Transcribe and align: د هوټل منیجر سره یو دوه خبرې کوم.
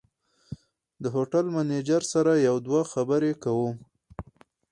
د 1.01 1.05
هوټل 1.15 1.45
منیجر 1.55 2.01
سره 2.13 2.31
یو 2.47 2.55
دوه 2.67 2.81
خبرې 2.93 3.31
کوم. 3.43 3.75